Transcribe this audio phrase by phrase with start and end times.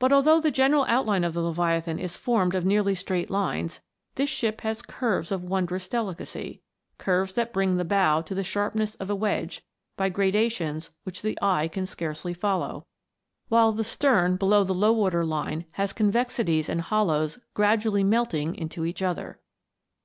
[0.00, 3.78] But although the general outline of the Leviatlian is formed of nearly straight lines,
[4.16, 6.60] this ship has curves of wondrous delicacy
[6.98, 9.62] curves that bring the bow to the sharpness of a wedge,
[9.96, 12.88] by gra dations which the eye can scarcely follow,
[13.48, 18.84] while the stern below the low water line has convexities and hollows gradually melting into
[18.84, 19.38] each other.